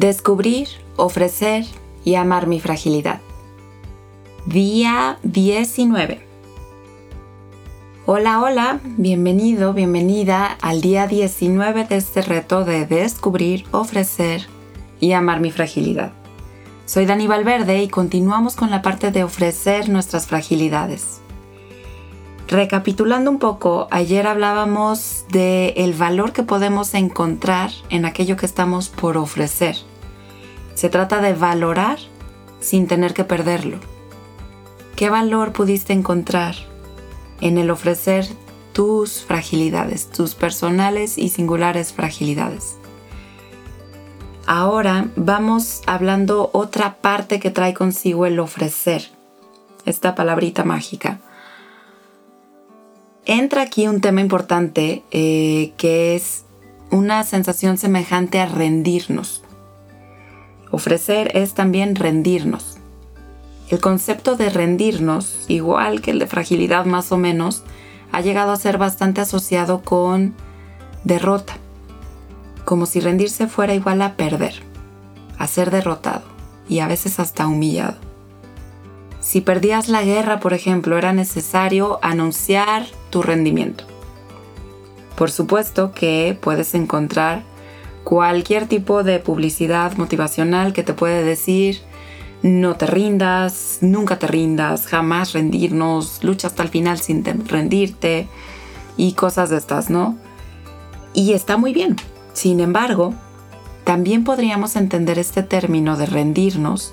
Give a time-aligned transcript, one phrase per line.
[0.00, 1.64] Descubrir, ofrecer
[2.04, 3.20] y amar mi fragilidad.
[4.46, 6.24] Día 19.
[8.06, 14.46] Hola, hola, bienvenido, bienvenida al día 19 de este reto de descubrir, ofrecer
[15.00, 16.12] y amar mi fragilidad.
[16.86, 21.18] Soy Dani Valverde y continuamos con la parte de ofrecer nuestras fragilidades.
[22.46, 28.88] Recapitulando un poco, ayer hablábamos de el valor que podemos encontrar en aquello que estamos
[28.90, 29.76] por ofrecer.
[30.78, 31.98] Se trata de valorar
[32.60, 33.78] sin tener que perderlo.
[34.94, 36.54] ¿Qué valor pudiste encontrar
[37.40, 38.28] en el ofrecer
[38.72, 42.76] tus fragilidades, tus personales y singulares fragilidades?
[44.46, 49.10] Ahora vamos hablando otra parte que trae consigo el ofrecer,
[49.84, 51.18] esta palabrita mágica
[53.24, 56.44] entra aquí un tema importante eh, que es
[56.90, 59.42] una sensación semejante a rendirnos.
[60.70, 62.76] Ofrecer es también rendirnos.
[63.68, 67.62] El concepto de rendirnos, igual que el de fragilidad más o menos,
[68.12, 70.34] ha llegado a ser bastante asociado con
[71.04, 71.54] derrota,
[72.64, 74.54] como si rendirse fuera igual a perder,
[75.38, 76.22] a ser derrotado
[76.68, 77.96] y a veces hasta humillado.
[79.20, 83.84] Si perdías la guerra, por ejemplo, era necesario anunciar tu rendimiento.
[85.16, 87.42] Por supuesto que puedes encontrar
[88.04, 91.80] cualquier tipo de publicidad motivacional que te puede decir
[92.42, 98.28] no te rindas, nunca te rindas, jamás rendirnos, lucha hasta el final sin rendirte
[98.96, 100.16] y cosas de estas, ¿no?
[101.14, 101.96] Y está muy bien.
[102.32, 103.14] Sin embargo,
[103.82, 106.92] también podríamos entender este término de rendirnos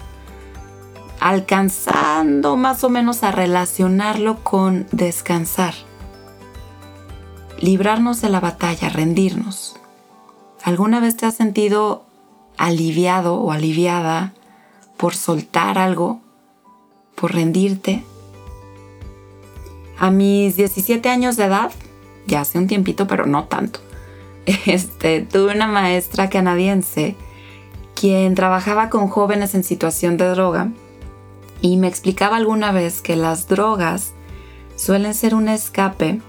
[1.20, 5.74] alcanzando más o menos a relacionarlo con descansar
[7.60, 9.76] librarnos de la batalla, rendirnos.
[10.66, 12.06] ¿Alguna vez te has sentido
[12.58, 14.34] aliviado o aliviada
[14.98, 16.22] por soltar algo,
[17.14, 18.04] por rendirte?
[20.00, 21.72] A mis 17 años de edad,
[22.26, 23.80] ya hace un tiempito, pero no tanto,
[24.66, 27.16] este, tuve una maestra canadiense
[27.94, 30.72] quien trabajaba con jóvenes en situación de droga
[31.62, 34.14] y me explicaba alguna vez que las drogas
[34.78, 36.22] suelen ser un escape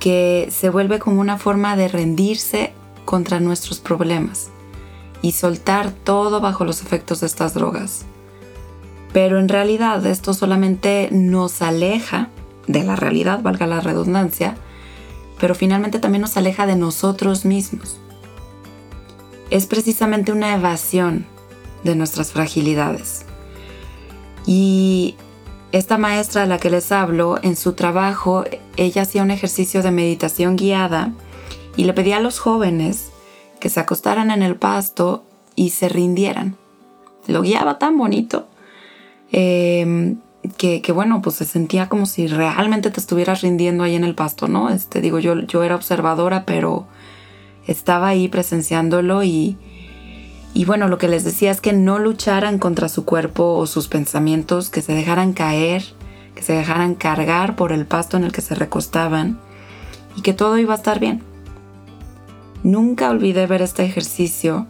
[0.00, 2.72] que se vuelve como una forma de rendirse
[3.06, 4.50] contra nuestros problemas
[5.22, 8.04] y soltar todo bajo los efectos de estas drogas.
[9.14, 12.28] Pero en realidad esto solamente nos aleja
[12.66, 14.56] de la realidad, valga la redundancia,
[15.40, 17.98] pero finalmente también nos aleja de nosotros mismos.
[19.48, 21.24] Es precisamente una evasión
[21.84, 23.24] de nuestras fragilidades.
[24.44, 25.16] Y
[25.72, 28.44] esta maestra a la que les hablo, en su trabajo,
[28.76, 31.12] ella hacía un ejercicio de meditación guiada
[31.76, 33.10] y le pedía a los jóvenes
[33.60, 36.56] que se acostaran en el pasto y se rindieran.
[37.26, 38.46] Lo guiaba tan bonito
[39.32, 40.18] em,
[40.56, 44.48] que, bueno, pues se sentía como si realmente te estuvieras rindiendo ahí en el pasto,
[44.48, 44.70] ¿no?
[44.70, 46.86] Este, digo, yo, yo era observadora, pero
[47.66, 49.56] estaba ahí presenciándolo y,
[50.54, 53.88] y bueno, lo que les decía es que no lucharan contra su cuerpo o sus
[53.88, 55.82] pensamientos, que se dejaran caer,
[56.36, 59.40] que se dejaran cargar por el pasto en el que se recostaban
[60.16, 61.35] y que todo iba a estar bien.
[62.66, 64.66] Nunca olvidé ver este ejercicio,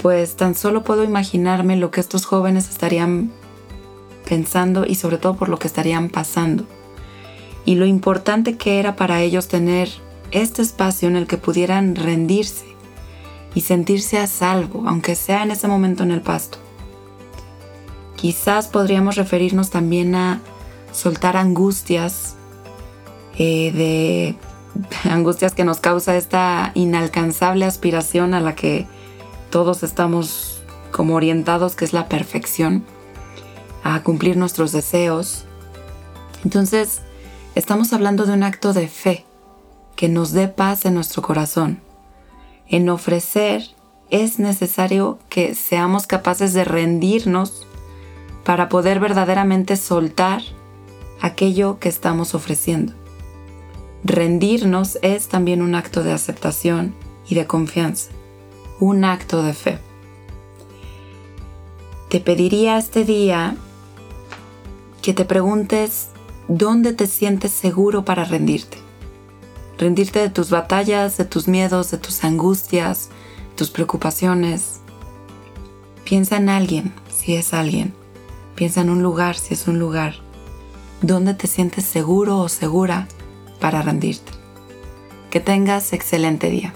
[0.00, 3.32] pues tan solo puedo imaginarme lo que estos jóvenes estarían
[4.28, 6.64] pensando y sobre todo por lo que estarían pasando.
[7.64, 9.88] Y lo importante que era para ellos tener
[10.30, 12.64] este espacio en el que pudieran rendirse
[13.56, 16.58] y sentirse a salvo, aunque sea en ese momento en el pasto.
[18.14, 20.42] Quizás podríamos referirnos también a
[20.92, 22.36] soltar angustias,
[23.36, 24.36] eh, de
[25.04, 28.86] angustias que nos causa esta inalcanzable aspiración a la que
[29.50, 32.84] todos estamos como orientados, que es la perfección,
[33.84, 35.44] a cumplir nuestros deseos.
[36.44, 37.00] Entonces,
[37.54, 39.24] estamos hablando de un acto de fe
[39.94, 41.80] que nos dé paz en nuestro corazón
[42.68, 43.62] en ofrecer,
[44.10, 47.66] es necesario que seamos capaces de rendirnos
[48.44, 50.42] para poder verdaderamente soltar
[51.20, 52.92] aquello que estamos ofreciendo.
[54.08, 56.94] Rendirnos es también un acto de aceptación
[57.28, 58.12] y de confianza,
[58.78, 59.80] un acto de fe.
[62.08, 63.56] Te pediría este día
[65.02, 66.10] que te preguntes
[66.46, 68.78] dónde te sientes seguro para rendirte
[69.76, 73.10] rendirte de tus batallas, de tus miedos, de tus angustias,
[73.56, 74.80] tus preocupaciones.
[76.04, 77.92] Piensa en alguien, si es alguien.
[78.54, 80.14] Piensa en un lugar, si es un lugar.
[81.02, 83.08] ¿Dónde te sientes seguro o segura
[83.60, 84.32] para rendirte?
[85.30, 86.74] Que tengas excelente día.